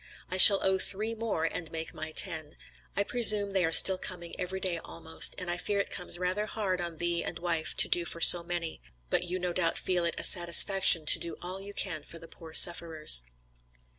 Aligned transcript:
I 0.31 0.37
shall 0.37 0.65
owe 0.65 0.79
three 0.79 1.13
more, 1.13 1.47
to 1.47 1.71
make 1.71 1.93
my 1.93 2.11
ten. 2.11 2.55
I 2.95 3.03
presume 3.03 3.51
they 3.51 3.63
are 3.63 3.71
still 3.71 3.99
coming 3.99 4.33
every 4.39 4.59
day 4.59 4.79
almost, 4.79 5.35
and 5.37 5.47
I 5.47 5.57
fear 5.57 5.79
it 5.79 5.91
comes 5.91 6.17
rather 6.17 6.47
hard 6.47 6.81
on 6.81 6.97
thee 6.97 7.23
and 7.23 7.37
wife 7.37 7.77
to 7.77 7.87
do 7.87 8.03
for 8.03 8.19
so 8.19 8.41
many; 8.41 8.81
but 9.11 9.25
you 9.25 9.37
no 9.37 9.53
doubt 9.53 9.77
feel 9.77 10.03
it 10.05 10.19
a 10.19 10.23
satisfaction 10.23 11.05
to 11.05 11.19
do 11.19 11.37
all 11.39 11.61
you 11.61 11.75
can 11.75 12.01
for 12.01 12.17
the 12.17 12.27
poor 12.27 12.51
sufferers." 12.55 13.21